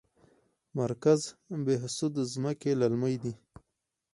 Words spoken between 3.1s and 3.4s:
دي؟